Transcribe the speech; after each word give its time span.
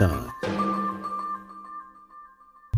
Time. 0.00 0.32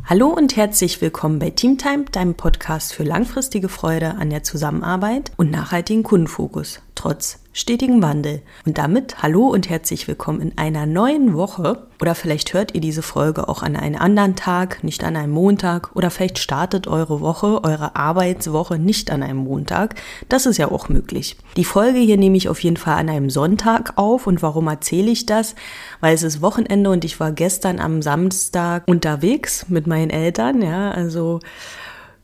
Hallo 0.07 0.27
und 0.27 0.57
herzlich 0.57 1.00
willkommen 1.00 1.39
bei 1.39 1.50
Teamtime, 1.50 2.07
deinem 2.11 2.34
Podcast 2.34 2.95
für 2.95 3.04
langfristige 3.04 3.68
Freude 3.68 4.16
an 4.16 4.29
der 4.30 4.43
Zusammenarbeit 4.43 5.30
und 5.36 5.53
nachhaltigen 5.53 6.03
Kundenfokus, 6.03 6.82
trotz 7.03 7.41
stetigen 7.53 8.00
Wandel. 8.00 8.43
Und 8.64 8.79
damit 8.79 9.25
hallo 9.25 9.48
und 9.48 9.68
herzlich 9.68 10.07
willkommen 10.07 10.41
in 10.41 10.57
einer 10.57 10.87
neuen 10.87 11.35
Woche. 11.35 11.89
Oder 12.00 12.14
vielleicht 12.14 12.55
hört 12.55 12.77
ihr 12.77 12.80
diese 12.80 13.03
Folge 13.03 13.48
auch 13.48 13.64
an 13.64 13.75
einem 13.75 14.00
anderen 14.00 14.36
Tag, 14.36 14.85
nicht 14.85 15.03
an 15.03 15.17
einem 15.17 15.32
Montag. 15.32 15.96
Oder 15.96 16.12
vielleicht 16.12 16.39
startet 16.39 16.86
eure 16.86 17.21
Woche, 17.21 17.64
eure 17.64 17.96
Arbeitswoche 17.96 18.79
nicht 18.79 19.11
an 19.11 19.25
einem 19.25 19.39
Montag. 19.39 19.96
Das 20.29 20.46
ist 20.46 20.59
ja 20.59 20.71
auch 20.71 20.89
möglich. 20.89 21.36
Die 21.57 21.64
Folge 21.64 21.99
hier 21.99 22.18
nehme 22.18 22.36
ich 22.36 22.49
auf 22.49 22.61
jeden 22.61 22.76
Fall 22.76 22.99
an 22.99 23.09
einem 23.09 23.31
Sonntag 23.31 23.95
auf. 23.96 24.29
Und 24.29 24.40
warum 24.40 24.68
erzähle 24.68 25.11
ich 25.11 25.26
das? 25.26 25.57
Weil 26.00 26.14
es 26.14 26.23
ist 26.23 26.40
Wochenende 26.40 26.89
und 26.89 27.04
ich 27.04 27.18
war 27.18 27.32
gestern 27.32 27.81
am 27.81 28.00
Samstag 28.00 28.84
unterwegs 28.87 29.67
mit 29.68 29.89
meinen 29.89 30.11
Eltern. 30.11 30.62
Ja, 30.62 30.93
also 30.93 31.40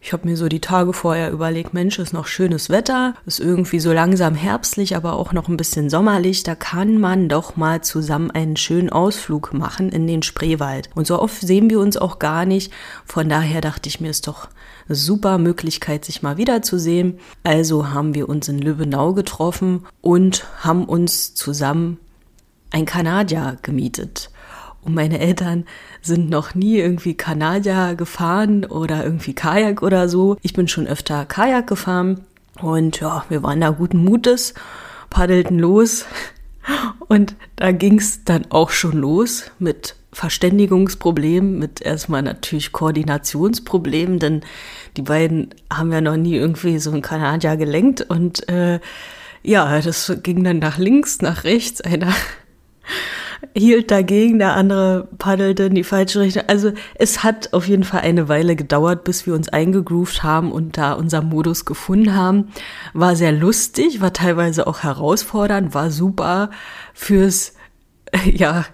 ich 0.00 0.12
habe 0.12 0.28
mir 0.28 0.36
so 0.36 0.48
die 0.48 0.60
Tage 0.60 0.92
vorher 0.92 1.32
überlegt, 1.32 1.74
Mensch, 1.74 1.98
ist 1.98 2.12
noch 2.12 2.26
schönes 2.26 2.70
Wetter, 2.70 3.14
ist 3.26 3.40
irgendwie 3.40 3.80
so 3.80 3.92
langsam 3.92 4.34
herbstlich, 4.34 4.94
aber 4.94 5.14
auch 5.14 5.32
noch 5.32 5.48
ein 5.48 5.56
bisschen 5.56 5.90
sommerlich. 5.90 6.44
Da 6.44 6.54
kann 6.54 6.98
man 6.98 7.28
doch 7.28 7.56
mal 7.56 7.82
zusammen 7.82 8.30
einen 8.30 8.56
schönen 8.56 8.90
Ausflug 8.90 9.52
machen 9.52 9.90
in 9.90 10.06
den 10.06 10.22
Spreewald. 10.22 10.88
Und 10.94 11.06
so 11.06 11.20
oft 11.20 11.40
sehen 11.40 11.68
wir 11.68 11.80
uns 11.80 11.96
auch 11.96 12.20
gar 12.20 12.46
nicht. 12.46 12.72
Von 13.06 13.28
daher 13.28 13.60
dachte 13.60 13.88
ich 13.88 14.00
mir, 14.00 14.10
ist 14.10 14.28
doch 14.28 14.48
eine 14.88 14.94
super 14.94 15.36
Möglichkeit, 15.36 16.04
sich 16.04 16.22
mal 16.22 16.36
wiederzusehen. 16.36 17.18
Also 17.42 17.90
haben 17.90 18.14
wir 18.14 18.28
uns 18.28 18.48
in 18.48 18.60
Lübbenau 18.60 19.14
getroffen 19.14 19.84
und 20.00 20.46
haben 20.60 20.84
uns 20.84 21.34
zusammen 21.34 21.98
ein 22.70 22.86
Kanadier 22.86 23.56
gemietet. 23.62 24.30
Und 24.82 24.94
meine 24.94 25.18
Eltern 25.18 25.64
sind 26.02 26.30
noch 26.30 26.54
nie 26.54 26.78
irgendwie 26.78 27.14
Kanadier 27.14 27.94
gefahren 27.96 28.64
oder 28.64 29.04
irgendwie 29.04 29.34
Kajak 29.34 29.82
oder 29.82 30.08
so. 30.08 30.36
Ich 30.42 30.52
bin 30.52 30.68
schon 30.68 30.86
öfter 30.86 31.26
Kajak 31.26 31.66
gefahren 31.66 32.24
und 32.60 33.00
ja, 33.00 33.24
wir 33.28 33.42
waren 33.42 33.60
da 33.60 33.70
guten 33.70 34.04
Mutes, 34.04 34.54
paddelten 35.10 35.58
los 35.58 36.06
und 37.08 37.34
da 37.56 37.72
ging's 37.72 38.24
dann 38.24 38.46
auch 38.50 38.70
schon 38.70 38.92
los 38.92 39.50
mit 39.58 39.96
Verständigungsproblemen, 40.12 41.58
mit 41.58 41.82
erstmal 41.82 42.22
natürlich 42.22 42.72
Koordinationsproblemen, 42.72 44.18
denn 44.18 44.40
die 44.96 45.02
beiden 45.02 45.54
haben 45.72 45.92
ja 45.92 46.00
noch 46.00 46.16
nie 46.16 46.34
irgendwie 46.34 46.78
so 46.78 46.90
ein 46.90 47.02
Kanadier 47.02 47.56
gelenkt 47.56 48.02
und 48.02 48.48
äh, 48.48 48.80
ja, 49.42 49.80
das 49.80 50.12
ging 50.22 50.42
dann 50.44 50.58
nach 50.58 50.78
links, 50.78 51.20
nach 51.20 51.44
rechts. 51.44 51.80
Einer 51.80 52.12
hielt 53.54 53.90
dagegen, 53.90 54.38
der 54.38 54.54
andere 54.54 55.08
paddelte 55.18 55.64
in 55.64 55.74
die 55.74 55.84
falsche 55.84 56.20
Richtung. 56.20 56.44
Also 56.46 56.72
es 56.94 57.22
hat 57.22 57.52
auf 57.52 57.68
jeden 57.68 57.84
Fall 57.84 58.00
eine 58.00 58.28
Weile 58.28 58.56
gedauert, 58.56 59.04
bis 59.04 59.26
wir 59.26 59.34
uns 59.34 59.48
eingegroovt 59.48 60.22
haben 60.22 60.52
und 60.52 60.76
da 60.78 60.92
unser 60.92 61.22
Modus 61.22 61.64
gefunden 61.64 62.14
haben. 62.14 62.48
War 62.94 63.16
sehr 63.16 63.32
lustig, 63.32 64.00
war 64.00 64.12
teilweise 64.12 64.66
auch 64.66 64.82
herausfordernd, 64.82 65.74
war 65.74 65.90
super 65.90 66.50
fürs, 66.94 67.54
ja, 68.24 68.64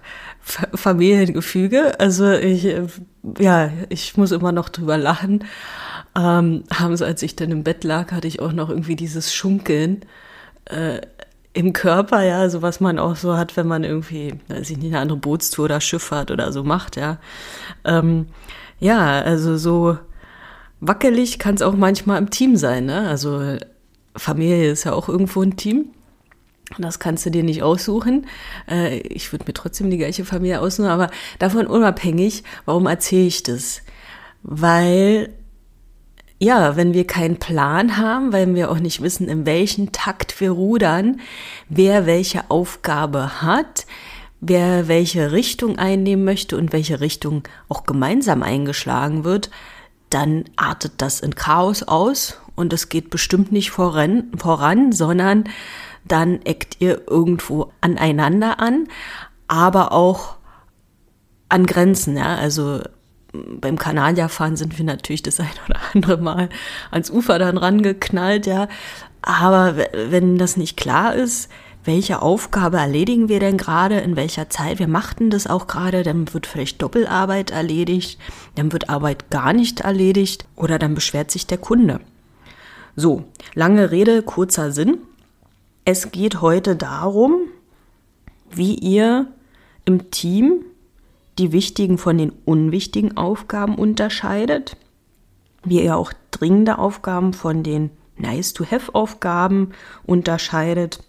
Familiengefüge. 0.45 1.99
Also 1.99 2.31
ich, 2.31 2.67
ja, 3.39 3.71
ich 3.89 4.15
muss 4.15 4.31
immer 4.31 4.51
noch 4.51 4.69
drüber 4.69 4.97
lachen. 4.97 5.43
Ähm, 6.15 6.63
haben 6.71 6.95
sie, 6.95 7.05
als 7.05 7.23
ich 7.23 7.35
dann 7.35 7.51
im 7.51 7.63
Bett 7.63 7.83
lag, 7.83 8.11
hatte 8.11 8.27
ich 8.27 8.39
auch 8.39 8.53
noch 8.53 8.69
irgendwie 8.69 8.95
dieses 8.95 9.33
Schunkeln. 9.33 10.05
Äh, 10.65 11.01
im 11.55 11.71
Körper, 11.71 12.21
ja, 12.21 12.49
so 12.49 12.61
was 12.61 12.81
man 12.81 12.99
auch 12.99 13.15
so 13.15 13.37
hat, 13.37 13.55
wenn 13.55 13.67
man 13.67 13.83
irgendwie, 13.83 14.35
weiß 14.49 14.69
ich 14.69 14.77
nicht, 14.77 14.87
eine 14.87 14.99
andere 14.99 15.17
Bootstour 15.17 15.65
oder 15.65 15.79
Schifffahrt 15.79 16.29
oder 16.29 16.51
so 16.51 16.63
macht, 16.63 16.97
ja. 16.97 17.17
Ähm, 17.85 18.27
ja, 18.79 19.21
also 19.21 19.57
so 19.57 19.97
wackelig 20.81 21.39
kann 21.39 21.55
es 21.55 21.61
auch 21.61 21.73
manchmal 21.73 22.17
im 22.19 22.29
Team 22.29 22.57
sein, 22.57 22.85
ne? 22.85 23.07
Also 23.07 23.57
Familie 24.17 24.69
ist 24.69 24.83
ja 24.83 24.93
auch 24.93 25.07
irgendwo 25.07 25.41
ein 25.41 25.55
Team. 25.55 25.85
Das 26.77 26.99
kannst 26.99 27.25
du 27.25 27.31
dir 27.31 27.43
nicht 27.43 27.63
aussuchen. 27.63 28.27
Äh, 28.69 28.97
ich 28.97 29.31
würde 29.31 29.45
mir 29.47 29.53
trotzdem 29.53 29.89
die 29.89 29.97
gleiche 29.97 30.25
Familie 30.25 30.59
aussuchen, 30.59 30.89
aber 30.89 31.09
davon 31.39 31.67
unabhängig, 31.67 32.43
warum 32.65 32.85
erzähle 32.87 33.27
ich 33.27 33.43
das? 33.43 33.81
Weil 34.43 35.29
ja, 36.39 36.75
wenn 36.75 36.93
wir 36.93 37.07
keinen 37.07 37.37
Plan 37.37 37.97
haben, 37.97 38.33
weil 38.33 38.53
wir 38.55 38.69
auch 38.69 38.79
nicht 38.79 39.01
wissen, 39.01 39.29
in 39.29 39.45
welchen 39.45 39.91
Takt 39.91 40.39
wir 40.41 40.51
rudern, 40.51 41.21
wer 41.69 42.05
welche 42.05 42.49
Aufgabe 42.51 43.41
hat, 43.41 43.85
wer 44.41 44.87
welche 44.87 45.31
Richtung 45.31 45.77
einnehmen 45.79 46.25
möchte 46.25 46.57
und 46.57 46.73
welche 46.73 46.99
Richtung 46.99 47.43
auch 47.69 47.85
gemeinsam 47.85 48.43
eingeschlagen 48.43 49.23
wird, 49.23 49.49
dann 50.09 50.45
artet 50.55 50.93
das 50.97 51.21
in 51.21 51.35
Chaos 51.35 51.83
aus 51.83 52.39
und 52.55 52.73
es 52.73 52.89
geht 52.89 53.09
bestimmt 53.09 53.51
nicht 53.51 53.71
voran, 53.71 54.31
voran 54.37 54.91
sondern 54.91 55.45
dann 56.05 56.41
eckt 56.43 56.77
ihr 56.79 57.01
irgendwo 57.07 57.71
aneinander 57.81 58.59
an, 58.59 58.87
aber 59.47 59.91
auch 59.91 60.35
an 61.49 61.65
Grenzen, 61.65 62.17
ja, 62.17 62.35
also 62.35 62.81
beim 63.59 63.77
Kanadierfahren 63.77 64.55
sind 64.55 64.77
wir 64.77 64.85
natürlich 64.85 65.23
das 65.23 65.39
ein 65.39 65.47
oder 65.67 65.79
andere 65.93 66.17
Mal 66.17 66.49
ans 66.91 67.09
Ufer 67.09 67.39
dann 67.39 67.57
rangeknallt, 67.57 68.45
ja. 68.45 68.67
Aber 69.21 69.75
wenn 69.93 70.37
das 70.37 70.57
nicht 70.57 70.77
klar 70.77 71.15
ist, 71.15 71.49
welche 71.85 72.21
Aufgabe 72.21 72.77
erledigen 72.77 73.29
wir 73.29 73.39
denn 73.39 73.57
gerade, 73.57 73.99
in 73.99 74.15
welcher 74.15 74.49
Zeit, 74.49 74.79
wir 74.79 74.87
machten 74.87 75.29
das 75.29 75.45
auch 75.47 75.67
gerade, 75.67 76.03
dann 76.03 76.33
wird 76.33 76.47
vielleicht 76.47 76.81
Doppelarbeit 76.81 77.51
erledigt, 77.51 78.19
dann 78.55 78.71
wird 78.71 78.89
Arbeit 78.89 79.29
gar 79.29 79.53
nicht 79.53 79.81
erledigt 79.81 80.45
oder 80.55 80.79
dann 80.79 80.95
beschwert 80.95 81.29
sich 81.29 81.45
der 81.45 81.59
Kunde. 81.59 81.99
So, 82.95 83.25
lange 83.53 83.91
Rede, 83.91 84.23
kurzer 84.23 84.71
Sinn. 84.71 84.97
Es 85.85 86.11
geht 86.11 86.41
heute 86.41 86.75
darum, 86.75 87.41
wie 88.49 88.75
ihr 88.75 89.27
im 89.85 90.09
Team 90.09 90.65
die 91.37 91.51
wichtigen 91.51 91.97
von 91.97 92.17
den 92.17 92.31
unwichtigen 92.45 93.17
Aufgaben 93.17 93.75
unterscheidet, 93.75 94.77
wie 95.63 95.81
er 95.81 95.97
auch 95.97 96.13
dringende 96.31 96.77
Aufgaben 96.77 97.33
von 97.33 97.63
den 97.63 97.89
Nice-to-Have-Aufgaben 98.17 99.71
unterscheidet 100.05 101.03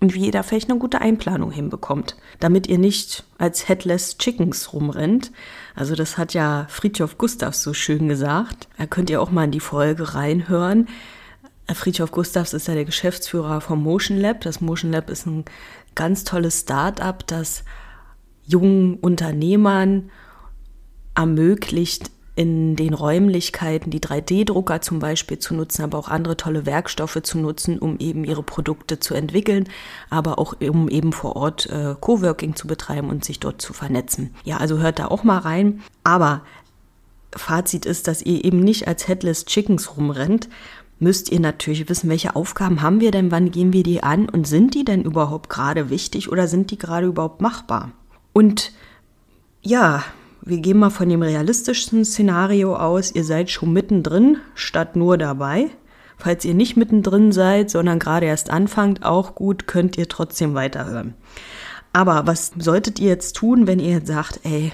und 0.00 0.14
wie 0.14 0.26
ihr 0.26 0.32
da 0.32 0.42
vielleicht 0.42 0.70
eine 0.70 0.78
gute 0.78 1.00
Einplanung 1.00 1.50
hinbekommt, 1.50 2.16
damit 2.38 2.66
ihr 2.66 2.78
nicht 2.78 3.24
als 3.38 3.68
Headless 3.68 4.18
Chickens 4.18 4.72
rumrennt. 4.72 5.32
Also 5.74 5.94
das 5.94 6.18
hat 6.18 6.34
ja 6.34 6.66
Friedhof 6.68 7.18
Gustavs 7.18 7.62
so 7.62 7.74
schön 7.74 8.08
gesagt. 8.08 8.68
Da 8.78 8.86
könnt 8.86 9.10
ihr 9.10 9.20
auch 9.20 9.30
mal 9.30 9.44
in 9.44 9.50
die 9.50 9.60
Folge 9.60 10.14
reinhören. 10.14 10.88
Friedhof 11.72 12.12
Gustavs 12.12 12.52
ist 12.52 12.68
ja 12.68 12.74
der 12.74 12.84
Geschäftsführer 12.84 13.60
vom 13.60 13.82
Motion 13.82 14.18
Lab. 14.18 14.40
Das 14.42 14.60
Motion 14.60 14.92
Lab 14.92 15.10
ist 15.10 15.26
ein 15.26 15.44
ganz 15.94 16.24
tolles 16.24 16.60
Start-up, 16.60 17.26
das 17.26 17.64
jungen 18.48 18.94
Unternehmern 18.94 20.10
ermöglicht, 21.14 22.10
in 22.38 22.76
den 22.76 22.94
Räumlichkeiten 22.94 23.90
die 23.90 23.98
3D-Drucker 23.98 24.80
zum 24.80 25.00
Beispiel 25.00 25.40
zu 25.40 25.56
nutzen, 25.56 25.82
aber 25.82 25.98
auch 25.98 26.06
andere 26.06 26.36
tolle 26.36 26.66
Werkstoffe 26.66 27.20
zu 27.24 27.36
nutzen, 27.36 27.80
um 27.80 27.98
eben 27.98 28.22
ihre 28.22 28.44
Produkte 28.44 29.00
zu 29.00 29.14
entwickeln, 29.14 29.68
aber 30.08 30.38
auch 30.38 30.54
um 30.60 30.88
eben 30.88 31.12
vor 31.12 31.34
Ort 31.34 31.66
äh, 31.66 31.96
Coworking 32.00 32.54
zu 32.54 32.68
betreiben 32.68 33.10
und 33.10 33.24
sich 33.24 33.40
dort 33.40 33.60
zu 33.60 33.72
vernetzen. 33.72 34.32
Ja, 34.44 34.58
also 34.58 34.78
hört 34.78 35.00
da 35.00 35.08
auch 35.08 35.24
mal 35.24 35.38
rein. 35.38 35.80
Aber 36.04 36.42
Fazit 37.34 37.84
ist, 37.84 38.06
dass 38.06 38.22
ihr 38.22 38.44
eben 38.44 38.60
nicht 38.60 38.86
als 38.86 39.08
Headless 39.08 39.44
Chickens 39.44 39.96
rumrennt, 39.96 40.48
müsst 41.00 41.32
ihr 41.32 41.40
natürlich 41.40 41.88
wissen, 41.88 42.08
welche 42.08 42.36
Aufgaben 42.36 42.82
haben 42.82 43.00
wir 43.00 43.10
denn, 43.10 43.32
wann 43.32 43.50
gehen 43.50 43.72
wir 43.72 43.82
die 43.82 44.04
an 44.04 44.28
und 44.28 44.46
sind 44.46 44.74
die 44.74 44.84
denn 44.84 45.02
überhaupt 45.02 45.50
gerade 45.50 45.90
wichtig 45.90 46.30
oder 46.30 46.46
sind 46.46 46.70
die 46.70 46.78
gerade 46.78 47.08
überhaupt 47.08 47.40
machbar? 47.40 47.90
Und 48.38 48.70
ja, 49.62 50.04
wir 50.42 50.58
gehen 50.58 50.78
mal 50.78 50.90
von 50.90 51.08
dem 51.08 51.22
realistischen 51.22 52.04
Szenario 52.04 52.76
aus, 52.76 53.12
ihr 53.12 53.24
seid 53.24 53.50
schon 53.50 53.72
mittendrin 53.72 54.36
statt 54.54 54.94
nur 54.94 55.18
dabei. 55.18 55.70
Falls 56.16 56.44
ihr 56.44 56.54
nicht 56.54 56.76
mittendrin 56.76 57.32
seid, 57.32 57.68
sondern 57.68 57.98
gerade 57.98 58.26
erst 58.26 58.50
anfangt, 58.50 59.04
auch 59.04 59.34
gut, 59.34 59.66
könnt 59.66 59.98
ihr 59.98 60.06
trotzdem 60.06 60.54
weiterhören. 60.54 61.14
Aber 61.92 62.28
was 62.28 62.52
solltet 62.56 63.00
ihr 63.00 63.08
jetzt 63.08 63.34
tun, 63.34 63.66
wenn 63.66 63.80
ihr 63.80 63.94
jetzt 63.94 64.06
sagt, 64.06 64.38
ey, 64.44 64.70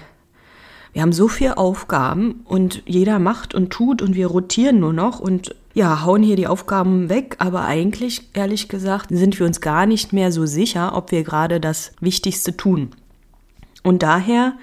wir 0.93 1.01
haben 1.01 1.15
so 1.15 1.27
viele 1.27 1.57
Aufgaben 1.57 2.43
und 2.45 2.83
jeder 2.85 3.19
macht 3.19 3.55
und 3.55 3.71
tut 3.71 4.03
und 4.03 4.15
wir 4.15 4.27
rotieren 4.27 4.79
nur 4.79 4.93
noch 4.93 5.21
und 5.21 5.55
ja, 5.73 6.05
hauen 6.05 6.23
hier 6.23 6.37
die 6.37 6.49
Aufgaben 6.49 7.09
weg, 7.09 7.37
aber 7.39 7.65
eigentlich, 7.65 8.29
ehrlich 8.35 8.69
gesagt, 8.69 9.07
sind 9.09 9.39
wir 9.39 9.47
uns 9.47 9.63
gar 9.63 9.87
nicht 9.87 10.13
mehr 10.13 10.33
so 10.33 10.45
sicher, 10.45 10.95
ob 10.95 11.13
wir 11.13 11.25
gerade 11.25 11.61
das 11.61 11.93
Wichtigste 12.01 12.59
tun. 12.59 12.91
Und 13.85 14.03
daher 14.03 14.55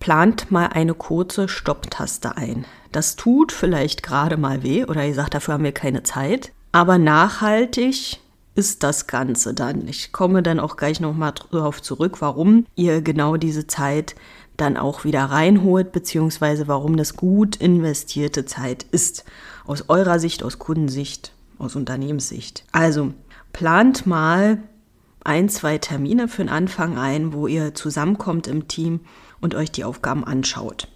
plant 0.00 0.50
mal 0.50 0.66
eine 0.66 0.92
kurze 0.92 1.48
Stopptaste 1.48 2.36
ein. 2.36 2.66
Das 2.92 3.16
tut 3.16 3.52
vielleicht 3.52 4.02
gerade 4.02 4.36
mal 4.36 4.62
weh 4.62 4.84
oder 4.84 5.06
ihr 5.06 5.14
sagt, 5.14 5.32
dafür 5.34 5.54
haben 5.54 5.64
wir 5.64 5.72
keine 5.72 6.02
Zeit. 6.02 6.52
Aber 6.72 6.98
nachhaltig 6.98 8.20
ist 8.54 8.82
das 8.82 9.06
Ganze 9.06 9.54
dann? 9.54 9.86
Ich 9.88 10.12
komme 10.12 10.42
dann 10.42 10.60
auch 10.60 10.76
gleich 10.76 11.00
nochmal 11.00 11.32
darauf 11.50 11.80
zurück, 11.80 12.20
warum 12.20 12.66
ihr 12.74 13.00
genau 13.00 13.36
diese 13.36 13.66
Zeit 13.66 14.14
dann 14.56 14.76
auch 14.76 15.04
wieder 15.04 15.24
reinholt, 15.24 15.92
beziehungsweise 15.92 16.66
warum 16.66 16.96
das 16.96 17.16
gut 17.16 17.56
investierte 17.56 18.44
Zeit 18.46 18.84
ist. 18.90 19.24
Aus 19.66 19.88
eurer 19.88 20.18
Sicht, 20.18 20.42
aus 20.42 20.58
Kundensicht, 20.58 21.32
aus 21.58 21.76
Unternehmenssicht. 21.76 22.64
Also 22.72 23.12
plant 23.52 24.06
mal 24.06 24.58
ein, 25.26 25.48
zwei 25.48 25.78
Termine 25.78 26.28
für 26.28 26.42
den 26.42 26.48
Anfang 26.48 26.98
ein, 26.98 27.32
wo 27.32 27.46
ihr 27.46 27.74
zusammenkommt 27.74 28.46
im 28.46 28.68
Team 28.68 29.00
und 29.40 29.54
euch 29.54 29.70
die 29.70 29.84
Aufgaben 29.84 30.24
anschaut. 30.24 30.88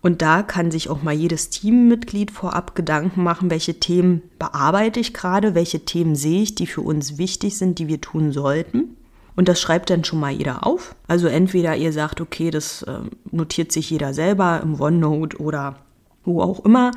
Und 0.00 0.20
da 0.20 0.42
kann 0.42 0.72
sich 0.72 0.90
auch 0.90 1.02
mal 1.02 1.14
jedes 1.14 1.48
Teammitglied 1.50 2.32
vorab 2.32 2.74
Gedanken 2.74 3.22
machen, 3.22 3.50
welche 3.50 3.78
Themen 3.78 4.22
bearbeite 4.38 4.98
ich 4.98 5.14
gerade, 5.14 5.54
welche 5.54 5.84
Themen 5.84 6.16
sehe 6.16 6.42
ich, 6.42 6.56
die 6.56 6.66
für 6.66 6.80
uns 6.80 7.18
wichtig 7.18 7.56
sind, 7.56 7.78
die 7.78 7.86
wir 7.86 8.00
tun 8.00 8.32
sollten. 8.32 8.96
Und 9.36 9.48
das 9.48 9.60
schreibt 9.60 9.90
dann 9.90 10.04
schon 10.04 10.20
mal 10.20 10.32
jeder 10.32 10.66
auf. 10.66 10.96
Also 11.06 11.28
entweder 11.28 11.76
ihr 11.76 11.92
sagt, 11.92 12.20
okay, 12.20 12.50
das 12.50 12.82
äh, 12.82 12.98
notiert 13.30 13.70
sich 13.70 13.90
jeder 13.90 14.12
selber 14.12 14.60
im 14.62 14.78
OneNote 14.80 15.38
oder 15.38 15.76
wo 16.24 16.42
auch 16.42 16.64
immer. 16.64 16.90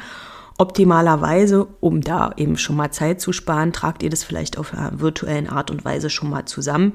Optimalerweise, 0.58 1.68
um 1.82 2.02
da 2.02 2.32
eben 2.38 2.58
schon 2.58 2.78
mal 2.78 2.92
Zeit 2.92 3.20
zu 3.20 3.34
sparen, 3.34 3.74
tragt 3.74 4.04
ihr 4.04 4.10
das 4.10 4.24
vielleicht 4.24 4.58
auf 4.58 4.74
einer 4.74 5.00
virtuellen 5.00 5.50
Art 5.50 5.70
und 5.70 5.84
Weise 5.84 6.10
schon 6.10 6.30
mal 6.30 6.46
zusammen 6.46 6.94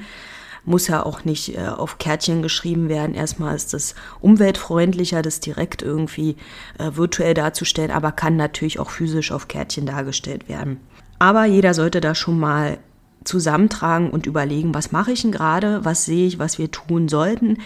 muss 0.65 0.89
ja 0.89 1.05
auch 1.05 1.25
nicht 1.25 1.57
äh, 1.57 1.69
auf 1.69 1.99
Kärtchen 1.99 2.43
geschrieben 2.43 2.89
werden. 2.89 3.15
Erstmal 3.15 3.55
ist 3.57 3.75
es 3.75 3.95
umweltfreundlicher, 4.21 5.23
das 5.23 5.41
direkt 5.41 5.83
irgendwie 5.83 6.37
äh, 6.79 6.91
virtuell 6.95 7.35
darzustellen, 7.35 7.91
aber 7.91 8.13
kann 8.13 8.37
natürlich 8.37 8.79
auch 8.79 8.91
physisch 8.91 9.33
auf 9.33 9.49
Kärtchen 9.49 9.87
dargestellt 9.87 10.49
werden. 10.49 10.81
Aber 11.19 11.45
jeder 11.45 11.75
sollte 11.75 12.01
da 12.01 12.15
schon 12.15 12.39
mal 12.39 12.79
zusammentragen 13.25 14.11
und 14.11 14.27
überlegen, 14.27 14.75
was 14.75 14.93
mache 14.93 15.13
ich 15.13 15.23
denn 15.23 15.33
gerade, 15.33 15.85
was 15.85 16.07
sehe 16.07 16.27
ich, 16.27 16.39
was 16.39 16.59
wir 16.59 16.71
tun 16.71 17.09
sollten, 17.09 17.59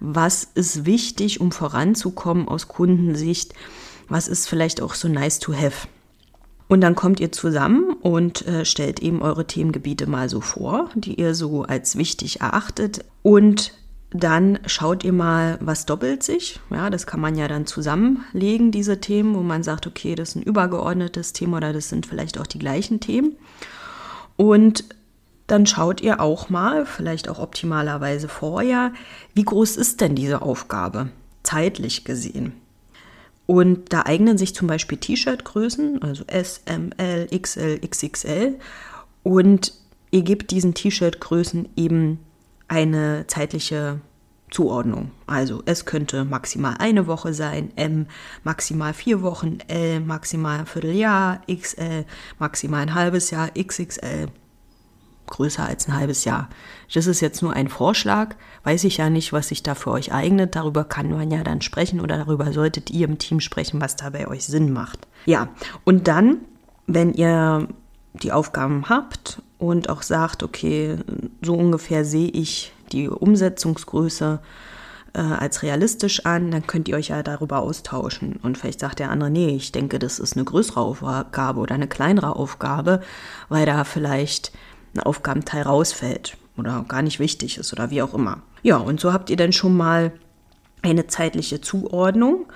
was 0.00 0.44
ist 0.54 0.86
wichtig, 0.86 1.40
um 1.40 1.52
voranzukommen 1.52 2.48
aus 2.48 2.68
Kundensicht, 2.68 3.54
was 4.08 4.28
ist 4.28 4.48
vielleicht 4.48 4.80
auch 4.80 4.94
so 4.94 5.08
nice 5.08 5.38
to 5.38 5.54
have. 5.54 5.88
Und 6.68 6.80
dann 6.80 6.94
kommt 6.94 7.20
ihr 7.20 7.30
zusammen 7.30 7.94
und 8.00 8.46
äh, 8.46 8.64
stellt 8.64 9.00
eben 9.00 9.22
eure 9.22 9.46
Themengebiete 9.46 10.06
mal 10.06 10.28
so 10.28 10.40
vor, 10.40 10.90
die 10.94 11.20
ihr 11.20 11.34
so 11.34 11.62
als 11.62 11.96
wichtig 11.96 12.40
erachtet. 12.40 13.04
Und 13.22 13.74
dann 14.10 14.60
schaut 14.66 15.04
ihr 15.04 15.12
mal, 15.12 15.58
was 15.60 15.86
doppelt 15.86 16.22
sich. 16.22 16.60
Ja, 16.70 16.88
das 16.88 17.06
kann 17.06 17.20
man 17.20 17.36
ja 17.36 17.48
dann 17.48 17.66
zusammenlegen, 17.66 18.70
diese 18.70 19.00
Themen, 19.00 19.34
wo 19.34 19.42
man 19.42 19.62
sagt, 19.62 19.86
okay, 19.86 20.14
das 20.14 20.30
ist 20.30 20.36
ein 20.36 20.42
übergeordnetes 20.42 21.32
Thema 21.32 21.58
oder 21.58 21.72
das 21.72 21.88
sind 21.88 22.06
vielleicht 22.06 22.38
auch 22.38 22.46
die 22.46 22.60
gleichen 22.60 23.00
Themen. 23.00 23.36
Und 24.36 24.84
dann 25.46 25.66
schaut 25.66 26.00
ihr 26.00 26.20
auch 26.20 26.48
mal, 26.48 26.86
vielleicht 26.86 27.28
auch 27.28 27.38
optimalerweise 27.38 28.28
vorher, 28.28 28.92
wie 29.34 29.44
groß 29.44 29.76
ist 29.76 30.00
denn 30.00 30.14
diese 30.14 30.42
Aufgabe, 30.42 31.10
zeitlich 31.42 32.04
gesehen. 32.04 32.52
Und 33.46 33.92
da 33.92 34.02
eignen 34.02 34.38
sich 34.38 34.54
zum 34.54 34.68
Beispiel 34.68 34.98
T-Shirt-Größen, 34.98 36.02
also 36.02 36.24
S, 36.26 36.62
M, 36.64 36.90
L, 36.96 37.28
XL, 37.28 37.78
XXL. 37.86 38.54
Und 39.22 39.72
ihr 40.10 40.22
gebt 40.22 40.50
diesen 40.50 40.74
T-Shirt-Größen 40.74 41.68
eben 41.76 42.20
eine 42.68 43.26
zeitliche 43.26 44.00
Zuordnung. 44.50 45.10
Also 45.26 45.62
es 45.66 45.84
könnte 45.84 46.24
maximal 46.24 46.76
eine 46.78 47.06
Woche 47.06 47.34
sein, 47.34 47.72
M 47.76 48.06
maximal 48.44 48.94
vier 48.94 49.22
Wochen, 49.22 49.58
L 49.66 50.00
maximal 50.00 50.60
ein 50.60 50.66
Vierteljahr, 50.66 51.42
XL 51.48 52.04
maximal 52.38 52.82
ein 52.82 52.94
halbes 52.94 53.30
Jahr, 53.30 53.50
XXL 53.50 54.28
größer 55.26 55.64
als 55.64 55.88
ein 55.88 55.96
halbes 55.96 56.24
Jahr. 56.24 56.48
Das 56.92 57.06
ist 57.06 57.20
jetzt 57.20 57.42
nur 57.42 57.52
ein 57.54 57.68
Vorschlag, 57.68 58.34
weiß 58.64 58.84
ich 58.84 58.98
ja 58.98 59.10
nicht, 59.10 59.32
was 59.32 59.48
sich 59.48 59.62
da 59.62 59.74
für 59.74 59.90
euch 59.90 60.12
eignet. 60.12 60.56
Darüber 60.56 60.84
kann 60.84 61.10
man 61.10 61.30
ja 61.30 61.42
dann 61.42 61.60
sprechen 61.60 62.00
oder 62.00 62.16
darüber 62.18 62.52
solltet 62.52 62.90
ihr 62.90 63.08
im 63.08 63.18
Team 63.18 63.40
sprechen, 63.40 63.80
was 63.80 63.96
da 63.96 64.10
bei 64.10 64.28
euch 64.28 64.44
Sinn 64.44 64.72
macht. 64.72 65.06
Ja, 65.26 65.48
und 65.84 66.08
dann, 66.08 66.38
wenn 66.86 67.12
ihr 67.14 67.68
die 68.14 68.32
Aufgaben 68.32 68.88
habt 68.88 69.42
und 69.58 69.88
auch 69.88 70.02
sagt, 70.02 70.42
okay, 70.42 70.98
so 71.42 71.54
ungefähr 71.54 72.04
sehe 72.04 72.28
ich 72.28 72.72
die 72.92 73.08
Umsetzungsgröße 73.08 74.40
äh, 75.14 75.20
als 75.20 75.62
realistisch 75.62 76.26
an, 76.26 76.50
dann 76.50 76.66
könnt 76.66 76.88
ihr 76.88 76.96
euch 76.96 77.08
ja 77.08 77.22
darüber 77.22 77.60
austauschen. 77.60 78.38
Und 78.42 78.58
vielleicht 78.58 78.80
sagt 78.80 78.98
der 78.98 79.10
andere, 79.10 79.30
nee, 79.30 79.54
ich 79.54 79.72
denke, 79.72 79.98
das 79.98 80.18
ist 80.18 80.36
eine 80.36 80.44
größere 80.44 80.80
Aufgabe 80.80 81.60
oder 81.60 81.74
eine 81.74 81.88
kleinere 81.88 82.36
Aufgabe, 82.36 83.00
weil 83.48 83.66
da 83.66 83.84
vielleicht 83.84 84.52
ein 84.94 85.00
Aufgabenteil 85.00 85.62
rausfällt 85.62 86.36
oder 86.56 86.84
gar 86.88 87.02
nicht 87.02 87.18
wichtig 87.18 87.58
ist 87.58 87.72
oder 87.72 87.90
wie 87.90 88.02
auch 88.02 88.14
immer. 88.14 88.42
Ja, 88.62 88.76
und 88.76 89.00
so 89.00 89.12
habt 89.12 89.30
ihr 89.30 89.36
dann 89.36 89.52
schon 89.52 89.76
mal 89.76 90.12
eine 90.82 91.06
zeitliche 91.06 91.60
Zuordnung 91.60 92.46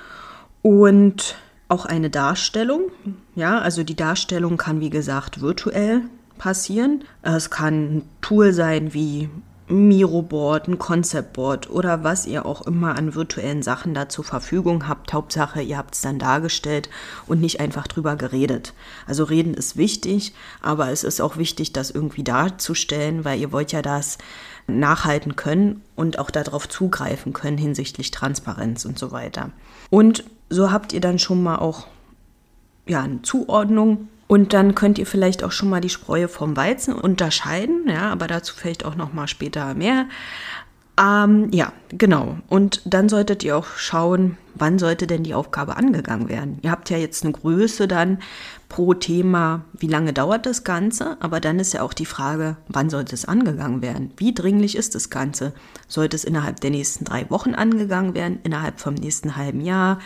und 0.63 1.37
auch 1.69 1.85
eine 1.85 2.11
Darstellung. 2.11 2.91
Ja, 3.35 3.59
also 3.59 3.83
die 3.83 3.97
Darstellung 3.97 4.57
kann 4.57 4.81
wie 4.81 4.91
gesagt 4.91 5.41
virtuell 5.41 6.03
passieren. 6.39 7.05
Es 7.23 7.51
kann 7.51 7.75
ein 7.75 8.09
Tool 8.21 8.53
sein 8.53 8.95
wie 8.95 9.29
Miroboard, 9.69 10.69
ein 10.69 10.79
Conceptboard 10.79 11.69
oder 11.69 12.03
was 12.03 12.27
ihr 12.27 12.47
auch 12.47 12.67
immer 12.67 12.97
an 12.97 13.15
virtuellen 13.15 13.63
Sachen 13.63 13.93
da 13.93 14.09
zur 14.09 14.25
Verfügung 14.25 14.89
habt. 14.89 15.13
Hauptsache, 15.13 15.61
ihr 15.61 15.77
habt 15.77 15.95
es 15.95 16.01
dann 16.01 16.19
dargestellt 16.19 16.89
und 17.27 17.41
nicht 17.41 17.61
einfach 17.61 17.87
drüber 17.87 18.17
geredet. 18.17 18.73
Also 19.07 19.25
reden 19.25 19.55
ist 19.55 19.77
wichtig, 19.77 20.33
aber 20.63 20.91
es 20.91 21.05
ist 21.05 21.21
auch 21.21 21.37
wichtig, 21.37 21.73
das 21.73 21.91
irgendwie 21.91 22.25
darzustellen, 22.25 23.25
weil 23.25 23.39
ihr 23.39 23.53
wollt 23.53 23.73
ja 23.73 23.83
das 23.83 24.19
nachhalten 24.67 25.37
können 25.37 25.83
und 25.97 26.19
auch 26.19 26.31
darauf 26.31 26.69
zugreifen 26.69 27.33
können 27.33 27.59
hinsichtlich 27.59 28.11
Transparenz 28.11 28.85
und 28.85 28.99
so 28.99 29.13
weiter. 29.13 29.51
Und 29.91 30.25
so 30.51 30.71
habt 30.71 30.93
ihr 30.93 31.01
dann 31.01 31.19
schon 31.19 31.43
mal 31.43 31.57
auch 31.57 31.87
ja, 32.87 33.03
eine 33.03 33.23
Zuordnung 33.23 34.09
und 34.29 34.53
dann 34.53 34.75
könnt 34.75 34.99
ihr 34.99 35.07
vielleicht 35.07 35.43
auch 35.43 35.53
schon 35.53 35.71
mal 35.71 35.81
die 35.81 35.89
Spreu 35.89 36.29
vom 36.29 36.57
Weizen 36.57 36.95
unterscheiden, 36.95 37.89
ja, 37.89 38.11
aber 38.13 38.29
dazu 38.29 38.55
vielleicht 38.55 38.85
auch 38.85 38.95
noch 38.95 39.13
mal 39.13 39.27
später 39.27 39.75
mehr. 39.75 40.07
Ähm, 41.01 41.49
ja, 41.53 41.73
genau. 41.91 42.37
Und 42.49 42.83
dann 42.85 43.09
solltet 43.09 43.43
ihr 43.43 43.57
auch 43.57 43.67
schauen, 43.77 44.37
wann 44.55 44.79
sollte 44.79 45.07
denn 45.07 45.23
die 45.23 45.35
Aufgabe 45.35 45.77
angegangen 45.77 46.29
werden. 46.29 46.59
Ihr 46.63 46.71
habt 46.71 46.91
ja 46.91 46.99
jetzt 46.99 47.25
eine 47.25 47.33
Größe 47.33 47.89
dann 47.89 48.19
pro 48.69 48.93
Thema, 48.95 49.65
wie 49.73 49.87
lange 49.87 50.13
dauert 50.13 50.45
das 50.45 50.65
Ganze, 50.65 51.17
aber 51.21 51.41
dann 51.41 51.59
ist 51.59 51.73
ja 51.73 51.83
auch 51.83 51.95
die 51.95 52.05
Frage, 52.05 52.57
wann 52.69 52.91
sollte 52.91 53.15
es 53.15 53.25
angegangen 53.25 53.81
werden? 53.81 54.13
Wie 54.17 54.35
dringlich 54.35 54.77
ist 54.77 54.95
das 54.95 55.09
Ganze? 55.09 55.55
Sollte 55.87 56.17
es 56.17 56.25
innerhalb 56.25 56.61
der 56.61 56.71
nächsten 56.71 57.05
drei 57.05 57.31
Wochen 57.31 57.55
angegangen 57.55 58.15
werden, 58.15 58.41
innerhalb 58.43 58.81
vom 58.81 58.95
nächsten 58.95 59.37
halben 59.37 59.61
Jahr? 59.61 60.01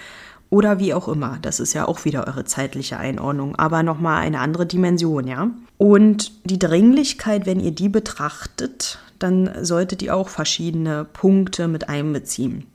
Oder 0.52 0.78
wie 0.78 0.92
auch 0.92 1.08
immer. 1.08 1.38
Das 1.40 1.60
ist 1.60 1.72
ja 1.72 1.88
auch 1.88 2.04
wieder 2.04 2.26
eure 2.26 2.44
zeitliche 2.44 2.98
Einordnung, 2.98 3.56
aber 3.56 3.82
nochmal 3.82 4.20
eine 4.20 4.38
andere 4.40 4.66
Dimension, 4.66 5.26
ja. 5.26 5.48
Und 5.78 6.30
die 6.44 6.58
Dringlichkeit, 6.58 7.46
wenn 7.46 7.58
ihr 7.58 7.70
die 7.70 7.88
betrachtet, 7.88 8.98
dann 9.18 9.64
solltet 9.64 10.02
ihr 10.02 10.14
auch 10.14 10.28
verschiedene 10.28 11.06
Punkte 11.06 11.68
mit 11.68 11.88
einbeziehen. 11.88 12.66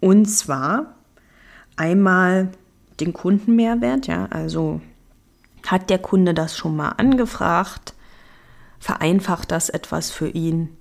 Und 0.00 0.26
zwar 0.26 0.96
einmal 1.76 2.48
den 2.98 3.12
Kundenmehrwert, 3.12 4.08
ja, 4.08 4.26
also 4.30 4.80
hat 5.64 5.88
der 5.88 6.00
Kunde 6.00 6.34
das 6.34 6.56
schon 6.56 6.74
mal 6.74 6.88
angefragt? 6.88 7.94
Vereinfacht 8.80 9.52
das 9.52 9.68
etwas 9.68 10.10
für 10.10 10.30
ihn? 10.30 10.76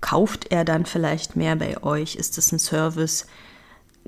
Kauft 0.00 0.52
er 0.52 0.64
dann 0.64 0.86
vielleicht 0.86 1.34
mehr 1.34 1.56
bei 1.56 1.82
euch? 1.82 2.14
Ist 2.14 2.38
es 2.38 2.52
ein 2.52 2.60
Service, 2.60 3.26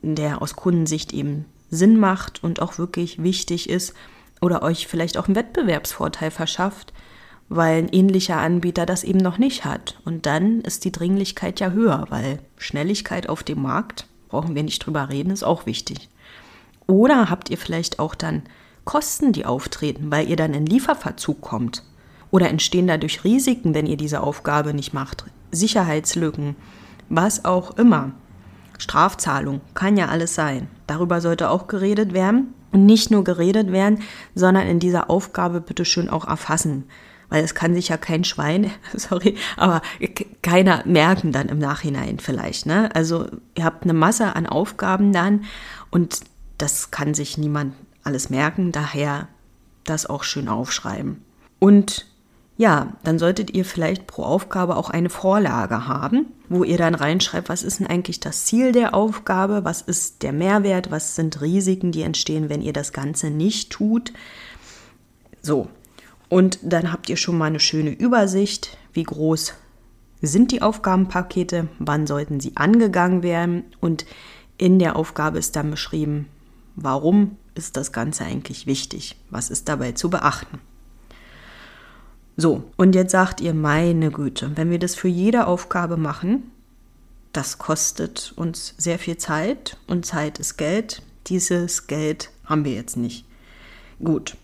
der 0.03 0.43
aus 0.43 0.57
Kundensicht 0.57 1.13
eben 1.13 1.45
Sinn 1.71 1.99
macht 1.99 2.43
und 2.43 2.61
auch 2.61 2.79
wirklich 2.79 3.23
wichtig 3.23 3.69
ist 3.69 3.95
oder 4.41 4.63
euch 4.63 4.87
vielleicht 4.87 5.17
auch 5.17 5.27
einen 5.27 5.37
Wettbewerbsvorteil 5.37 6.31
verschafft, 6.31 6.93
weil 7.49 7.79
ein 7.79 7.89
ähnlicher 7.89 8.37
Anbieter 8.37 8.87
das 8.87 9.05
eben 9.05 9.19
noch 9.19 9.39
nicht 9.39 9.65
hat. 9.65 9.99
Und 10.05 10.27
dann 10.27 10.61
ist 10.61 10.85
die 10.85 10.93
Dringlichkeit 10.93 11.61
ja 11.61 11.71
höher, 11.71 12.07
weil 12.11 12.39
Schnelligkeit 12.57 13.29
auf 13.29 13.43
dem 13.43 13.63
Markt, 13.63 14.07
brauchen 14.29 14.55
wir 14.55 14.63
nicht 14.63 14.85
drüber 14.85 15.09
reden, 15.09 15.31
ist 15.31 15.45
auch 15.45 15.67
wichtig. 15.67 16.09
Oder 16.87 17.31
habt 17.31 17.51
ihr 17.51 17.59
vielleicht 17.59 17.99
auch 17.99 18.15
dann 18.15 18.43
Kosten, 18.85 19.33
die 19.33 19.47
auftreten, 19.47 20.11
weil 20.11 20.29
ihr 20.29 20.37
dann 20.37 20.53
in 20.55 20.67
Lieferverzug 20.67 21.41
kommt? 21.41 21.83
Oder 22.31 22.51
entstehen 22.51 22.87
dadurch 22.87 23.25
Risiken, 23.25 23.75
wenn 23.75 23.87
ihr 23.87 23.97
diese 23.97 24.21
Aufgabe 24.21 24.75
nicht 24.75 24.93
macht? 24.93 25.25
Sicherheitslücken, 25.53 26.57
was 27.09 27.45
auch 27.45 27.77
immer. 27.79 28.13
Strafzahlung, 28.79 29.61
kann 29.75 29.97
ja 29.97 30.09
alles 30.09 30.35
sein. 30.35 30.69
Darüber 30.87 31.21
sollte 31.21 31.51
auch 31.51 31.67
geredet 31.67 32.13
werden. 32.13 32.55
Und 32.73 32.87
nicht 32.87 33.13
nur 33.13 33.23
geredet 33.23 33.71
werden, 33.71 34.01
sondern 34.35 34.67
in 34.67 34.81
dieser 34.81 35.09
Aufgabe 35.09 35.61
bitte 35.61 35.85
schön 35.85 36.11
auch 36.11 36.27
erfassen. 36.27 36.89
Weil 37.29 37.45
es 37.45 37.55
kann 37.55 37.73
sich 37.73 37.89
ja 37.89 37.97
kein 37.97 38.25
Schwein, 38.25 38.69
sorry, 38.95 39.37
aber 39.57 39.81
keiner 40.43 40.83
merken 40.85 41.31
dann 41.31 41.49
im 41.49 41.61
Nachhinein 41.61 42.19
vielleicht. 42.19 42.67
Ne? 42.67 42.91
Also 42.93 43.29
ihr 43.55 43.65
habt 43.65 43.85
eine 43.85 43.93
Masse 43.93 44.35
an 44.35 44.49
Aufgaben 44.49 45.13
dann 45.13 45.45
und 45.91 46.21
das 46.59 46.91
kann 46.91 47.15
sich 47.15 47.39
niemand 47.39 47.75
alles 48.03 48.29
merken. 48.29 48.73
Daher 48.73 49.29
das 49.85 50.07
auch 50.07 50.25
schön 50.25 50.49
aufschreiben. 50.49 51.23
Und 51.61 52.07
Ja, 52.57 52.93
dann 53.03 53.19
solltet 53.19 53.53
ihr 53.53 53.65
vielleicht 53.65 54.07
pro 54.07 54.23
Aufgabe 54.23 54.77
auch 54.77 54.89
eine 54.89 55.11
Vorlage 55.11 55.89
haben, 55.89 56.27
wo 56.49 56.63
ihr 56.63 56.79
dann 56.79 56.95
reinschreibt, 56.95 57.49
was 57.49 57.65
ist 57.65 57.81
denn 57.81 57.89
eigentlich 57.89 58.21
das 58.21 58.45
Ziel 58.45 58.71
der 58.71 58.95
Aufgabe, 58.95 59.65
was 59.65 59.83
ist 59.83 60.23
der 60.23 60.33
Mehrwert, 60.33 60.93
was 60.93 61.17
sind 61.17 61.41
Risiken, 61.41 61.91
die 61.91 62.03
entstehen, 62.03 62.49
wenn 62.49 62.63
ihr 62.63 62.73
das 62.73 62.93
Ganze 62.93 63.31
nicht 63.31 63.71
tut. 63.71 64.13
So, 65.43 65.69
und 66.29 66.61
dann 66.63 66.93
habt 66.93 67.09
ihr 67.09 67.17
schon 67.17 67.37
mal 67.37 67.47
eine 67.47 67.61
schöne 67.61 67.91
Übersicht, 67.91 68.79
wie 68.93 69.03
groß 69.03 69.55
sind 70.23 70.53
die 70.53 70.63
Aufgabenpakete, 70.63 71.69
wann 71.81 72.07
sollten 72.07 72.39
sie 72.39 72.57
angegangen 72.57 73.23
werden 73.25 73.65
und 73.81 74.07
in 74.59 74.79
der 74.79 74.95
Aufgabe 74.95 75.39
ist 75.39 75.57
dann 75.57 75.73
beschrieben, 75.73 76.29
warum 76.77 77.37
ist 77.57 77.77
das 77.77 77.93
Ganze 77.93 78.25
eigentlich 78.25 78.67
wichtig, 78.67 79.17
was 79.31 79.51
ist 79.51 79.69
dabei 79.69 79.93
zu 79.93 80.09
beachten. 80.09 80.61
So, 82.37 82.65
und 82.77 82.95
jetzt 82.95 83.13
sagt 83.13 83.41
ihr, 83.41 83.55
meine 83.55 84.11
Güte, 84.11 84.53
wenn 84.57 84.71
wir 84.71 84.79
das 84.79 84.95
für 84.95 85.09
jede 85.09 85.47
Aufgabe 85.47 85.97
machen, 85.97 86.51
das 87.33 87.59
kostet 87.59 88.33
uns 88.37 88.75
sehr 88.77 88.99
viel 88.99 89.19
Zeit 89.19 89.77
und 89.87 90.07
Zeit 90.07 90.39
ist 90.39 90.57
Geld. 90.57 91.03
Dieses 91.27 91.87
Geld 91.87 92.31
haben 92.45 92.65
wir 92.65 92.73
jetzt 92.73 92.97
nicht. 92.97 93.25
Gut, 94.03 94.37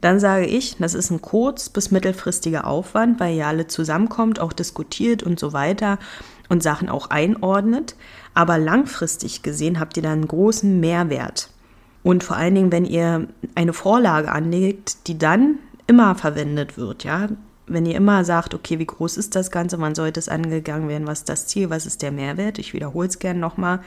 dann 0.00 0.20
sage 0.20 0.46
ich, 0.46 0.76
das 0.78 0.94
ist 0.94 1.10
ein 1.10 1.20
kurz- 1.20 1.68
bis 1.68 1.90
mittelfristiger 1.90 2.66
Aufwand, 2.66 3.20
weil 3.20 3.36
ihr 3.36 3.46
alle 3.46 3.66
zusammenkommt, 3.66 4.38
auch 4.40 4.52
diskutiert 4.52 5.22
und 5.22 5.38
so 5.38 5.52
weiter 5.52 5.98
und 6.48 6.62
Sachen 6.62 6.88
auch 6.88 7.10
einordnet. 7.10 7.96
Aber 8.34 8.58
langfristig 8.58 9.42
gesehen 9.42 9.80
habt 9.80 9.96
ihr 9.96 10.02
dann 10.02 10.12
einen 10.12 10.28
großen 10.28 10.80
Mehrwert. 10.80 11.50
Und 12.02 12.24
vor 12.24 12.36
allen 12.36 12.54
Dingen, 12.54 12.72
wenn 12.72 12.86
ihr 12.86 13.28
eine 13.54 13.74
Vorlage 13.74 14.32
anlegt, 14.32 15.06
die 15.06 15.18
dann 15.18 15.58
immer 15.90 16.14
verwendet 16.14 16.78
wird, 16.78 17.02
ja. 17.02 17.28
Wenn 17.66 17.84
ihr 17.84 17.96
immer 17.96 18.24
sagt, 18.24 18.54
okay, 18.54 18.78
wie 18.78 18.86
groß 18.86 19.16
ist 19.16 19.34
das 19.34 19.50
Ganze, 19.50 19.80
wann 19.80 19.96
sollte 19.96 20.20
es 20.20 20.28
angegangen 20.28 20.88
werden, 20.88 21.06
was 21.06 21.20
ist 21.20 21.28
das 21.28 21.46
Ziel, 21.48 21.68
was 21.68 21.84
ist 21.84 22.00
der 22.00 22.12
Mehrwert, 22.12 22.58
ich 22.58 22.72
wiederhole 22.72 23.08
es 23.08 23.18
gerne 23.18 23.40
nochmal, 23.40 23.80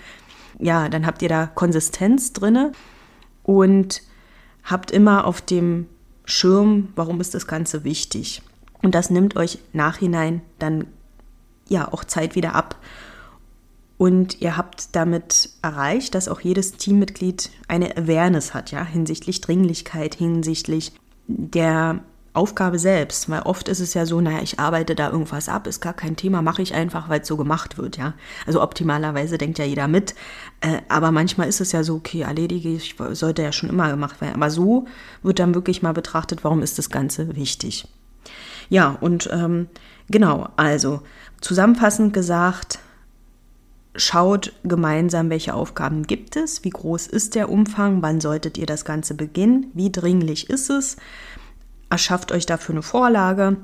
ja, 0.59 0.89
dann 0.89 1.05
habt 1.05 1.21
ihr 1.21 1.29
da 1.29 1.47
Konsistenz 1.47 2.33
drinne 2.33 2.73
und 3.43 4.01
habt 4.63 4.91
immer 4.91 5.25
auf 5.25 5.41
dem 5.41 5.87
Schirm, 6.25 6.89
warum 6.95 7.21
ist 7.21 7.33
das 7.33 7.47
Ganze 7.47 7.83
wichtig. 7.85 8.41
Und 8.81 8.95
das 8.95 9.09
nimmt 9.09 9.37
euch 9.37 9.59
nachhinein 9.71 10.41
dann 10.59 10.87
ja 11.69 11.91
auch 11.91 12.03
Zeit 12.03 12.35
wieder 12.35 12.53
ab. 12.53 12.75
Und 13.97 14.41
ihr 14.41 14.57
habt 14.57 14.95
damit 14.95 15.51
erreicht, 15.61 16.15
dass 16.15 16.27
auch 16.27 16.41
jedes 16.41 16.73
Teammitglied 16.73 17.49
eine 17.69 17.95
Awareness 17.95 18.53
hat, 18.53 18.71
ja, 18.71 18.83
hinsichtlich 18.83 19.39
Dringlichkeit, 19.39 20.15
hinsichtlich 20.15 20.91
der 21.27 21.99
Aufgabe 22.33 22.79
selbst, 22.79 23.29
weil 23.29 23.41
oft 23.43 23.67
ist 23.67 23.79
es 23.79 23.93
ja 23.93 24.07
so, 24.07 24.19
naja, 24.19 24.39
ich 24.41 24.59
arbeite 24.59 24.95
da 24.95 25.11
irgendwas 25.11 25.49
ab, 25.49 25.67
ist 25.67 25.81
gar 25.81 25.93
kein 25.93 26.15
Thema, 26.15 26.41
mache 26.41 26.63
ich 26.63 26.73
einfach, 26.73 27.07
weil 27.07 27.21
es 27.21 27.27
so 27.27 27.37
gemacht 27.37 27.77
wird, 27.77 27.97
ja. 27.97 28.15
Also 28.47 28.61
optimalerweise 28.61 29.37
denkt 29.37 29.59
ja 29.59 29.65
jeder 29.65 29.87
mit, 29.87 30.15
äh, 30.61 30.81
aber 30.89 31.11
manchmal 31.11 31.47
ist 31.47 31.61
es 31.61 31.71
ja 31.71 31.83
so, 31.83 31.95
okay, 31.95 32.21
erledige 32.21 32.69
ich, 32.69 32.95
sollte 33.11 33.43
ja 33.43 33.51
schon 33.51 33.69
immer 33.69 33.89
gemacht 33.91 34.19
werden. 34.19 34.35
Aber 34.35 34.49
so 34.49 34.87
wird 35.21 35.37
dann 35.37 35.53
wirklich 35.53 35.83
mal 35.83 35.93
betrachtet, 35.93 36.43
warum 36.43 36.63
ist 36.63 36.79
das 36.79 36.89
Ganze 36.89 37.35
wichtig. 37.35 37.87
Ja, 38.67 38.97
und 38.99 39.29
ähm, 39.31 39.67
genau, 40.09 40.49
also 40.55 41.01
zusammenfassend 41.39 42.13
gesagt, 42.13 42.79
schaut 43.95 44.53
gemeinsam, 44.63 45.29
welche 45.29 45.53
Aufgaben 45.53 46.07
gibt 46.07 46.35
es, 46.35 46.63
wie 46.63 46.69
groß 46.69 47.07
ist 47.07 47.35
der 47.35 47.49
Umfang, 47.49 48.01
wann 48.01 48.21
solltet 48.21 48.57
ihr 48.57 48.65
das 48.65 48.85
Ganze 48.85 49.13
beginnen, 49.13 49.67
wie 49.73 49.91
dringlich 49.91 50.49
ist 50.49 50.69
es, 50.69 50.97
erschafft 51.89 52.31
euch 52.31 52.45
dafür 52.45 52.75
eine 52.75 52.81
Vorlage 52.81 53.57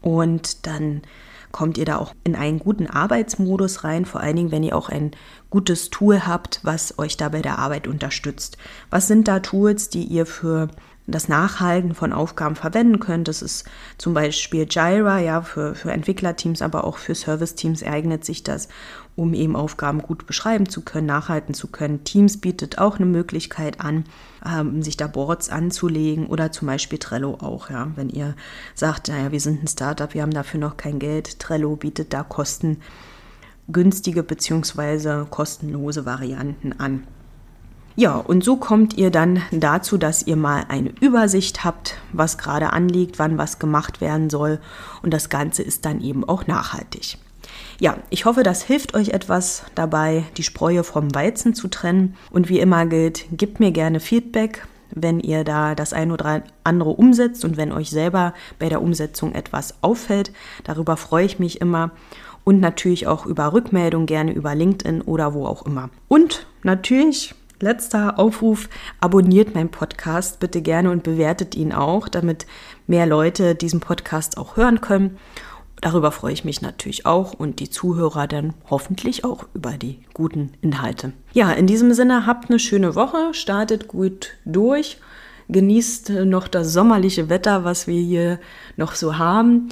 und 0.00 0.66
dann 0.66 1.02
kommt 1.50 1.78
ihr 1.78 1.84
da 1.84 1.98
auch 1.98 2.14
in 2.24 2.34
einen 2.34 2.58
guten 2.58 2.88
Arbeitsmodus 2.88 3.84
rein, 3.84 4.04
vor 4.04 4.20
allen 4.20 4.36
Dingen, 4.36 4.50
wenn 4.50 4.64
ihr 4.64 4.76
auch 4.76 4.88
ein 4.88 5.12
gutes 5.50 5.88
Tool 5.90 6.26
habt, 6.26 6.58
was 6.64 6.98
euch 6.98 7.16
da 7.16 7.28
bei 7.28 7.42
der 7.42 7.60
Arbeit 7.60 7.86
unterstützt. 7.86 8.58
Was 8.90 9.06
sind 9.06 9.28
da 9.28 9.38
Tools, 9.38 9.88
die 9.88 10.02
ihr 10.02 10.26
für 10.26 10.68
das 11.06 11.28
Nachhalten 11.28 11.94
von 11.94 12.14
Aufgaben 12.14 12.56
verwenden 12.56 12.98
könnt. 12.98 13.28
Das 13.28 13.42
ist 13.42 13.64
zum 13.98 14.14
Beispiel 14.14 14.66
Jira, 14.68 15.18
ja, 15.18 15.42
für, 15.42 15.74
für 15.74 15.92
Entwicklerteams, 15.92 16.62
aber 16.62 16.84
auch 16.84 16.96
für 16.96 17.14
Serviceteams 17.14 17.82
eignet 17.82 18.24
sich 18.24 18.42
das, 18.42 18.68
um 19.14 19.34
eben 19.34 19.54
Aufgaben 19.54 20.00
gut 20.00 20.26
beschreiben 20.26 20.66
zu 20.68 20.80
können, 20.80 21.06
nachhalten 21.06 21.54
zu 21.54 21.68
können. 21.68 22.04
Teams 22.04 22.40
bietet 22.40 22.78
auch 22.78 22.96
eine 22.96 23.06
Möglichkeit 23.06 23.80
an, 23.80 24.04
ähm, 24.46 24.82
sich 24.82 24.96
da 24.96 25.06
Boards 25.06 25.50
anzulegen 25.50 26.26
oder 26.26 26.52
zum 26.52 26.68
Beispiel 26.68 26.98
Trello 26.98 27.34
auch, 27.34 27.68
ja. 27.68 27.90
Wenn 27.96 28.08
ihr 28.08 28.34
sagt, 28.74 29.08
naja, 29.08 29.30
wir 29.30 29.40
sind 29.40 29.62
ein 29.62 29.68
Startup, 29.68 30.14
wir 30.14 30.22
haben 30.22 30.32
dafür 30.32 30.60
noch 30.60 30.78
kein 30.78 30.98
Geld, 30.98 31.38
Trello 31.38 31.76
bietet 31.76 32.14
da 32.14 32.22
kostengünstige 32.22 34.22
bzw. 34.22 35.26
kostenlose 35.28 36.06
Varianten 36.06 36.72
an. 36.80 37.06
Ja, 37.96 38.16
und 38.16 38.42
so 38.42 38.56
kommt 38.56 38.96
ihr 38.96 39.10
dann 39.10 39.40
dazu, 39.52 39.98
dass 39.98 40.26
ihr 40.26 40.34
mal 40.34 40.64
eine 40.68 40.92
Übersicht 41.00 41.62
habt, 41.62 41.96
was 42.12 42.38
gerade 42.38 42.72
anliegt, 42.72 43.20
wann 43.20 43.38
was 43.38 43.60
gemacht 43.60 44.00
werden 44.00 44.30
soll. 44.30 44.58
Und 45.02 45.14
das 45.14 45.28
Ganze 45.28 45.62
ist 45.62 45.84
dann 45.84 46.00
eben 46.00 46.24
auch 46.28 46.48
nachhaltig. 46.48 47.18
Ja, 47.78 47.98
ich 48.10 48.24
hoffe, 48.24 48.42
das 48.42 48.62
hilft 48.62 48.94
euch 48.94 49.10
etwas 49.10 49.62
dabei, 49.76 50.24
die 50.36 50.42
Spreu 50.42 50.82
vom 50.82 51.14
Weizen 51.14 51.54
zu 51.54 51.68
trennen. 51.68 52.16
Und 52.30 52.48
wie 52.48 52.58
immer 52.58 52.84
gilt, 52.86 53.26
gebt 53.30 53.60
mir 53.60 53.70
gerne 53.70 54.00
Feedback, 54.00 54.66
wenn 54.90 55.20
ihr 55.20 55.44
da 55.44 55.76
das 55.76 55.92
ein 55.92 56.10
oder 56.10 56.42
andere 56.64 56.90
umsetzt 56.90 57.44
und 57.44 57.56
wenn 57.56 57.70
euch 57.70 57.90
selber 57.90 58.34
bei 58.58 58.68
der 58.68 58.82
Umsetzung 58.82 59.34
etwas 59.34 59.74
auffällt. 59.82 60.32
Darüber 60.64 60.96
freue 60.96 61.26
ich 61.26 61.38
mich 61.38 61.60
immer. 61.60 61.92
Und 62.42 62.60
natürlich 62.60 63.06
auch 63.06 63.24
über 63.24 63.52
Rückmeldung, 63.52 64.06
gerne 64.06 64.32
über 64.32 64.54
LinkedIn 64.54 65.00
oder 65.02 65.32
wo 65.32 65.46
auch 65.46 65.64
immer. 65.64 65.90
Und 66.08 66.46
natürlich 66.62 67.34
letzter 67.60 68.18
Aufruf, 68.18 68.68
abonniert 69.00 69.54
meinen 69.54 69.70
Podcast 69.70 70.40
bitte 70.40 70.62
gerne 70.62 70.90
und 70.90 71.02
bewertet 71.02 71.54
ihn 71.54 71.72
auch, 71.72 72.08
damit 72.08 72.46
mehr 72.86 73.06
Leute 73.06 73.54
diesen 73.54 73.80
Podcast 73.80 74.38
auch 74.38 74.56
hören 74.56 74.80
können. 74.80 75.18
Darüber 75.80 76.12
freue 76.12 76.32
ich 76.32 76.44
mich 76.44 76.62
natürlich 76.62 77.04
auch 77.04 77.34
und 77.34 77.60
die 77.60 77.68
Zuhörer 77.68 78.26
dann 78.26 78.54
hoffentlich 78.70 79.24
auch 79.24 79.46
über 79.54 79.72
die 79.72 80.00
guten 80.14 80.52
Inhalte. 80.62 81.12
Ja, 81.32 81.50
in 81.52 81.66
diesem 81.66 81.92
Sinne 81.92 82.26
habt 82.26 82.48
eine 82.48 82.58
schöne 82.58 82.94
Woche, 82.94 83.34
startet 83.34 83.88
gut 83.88 84.30
durch, 84.44 84.98
genießt 85.48 86.10
noch 86.24 86.48
das 86.48 86.72
sommerliche 86.72 87.28
Wetter, 87.28 87.64
was 87.64 87.86
wir 87.86 88.00
hier 88.00 88.40
noch 88.76 88.94
so 88.94 89.18
haben 89.18 89.68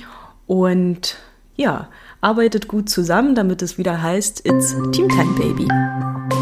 und 0.47 1.17
ja, 1.57 1.89
arbeitet 2.21 2.69
gut 2.69 2.89
zusammen, 2.89 3.35
damit 3.35 3.63
es 3.63 3.79
wieder 3.79 4.03
heißt, 4.03 4.47
it's 4.47 4.75
Teamtime 4.93 5.35
Baby. 5.35 6.42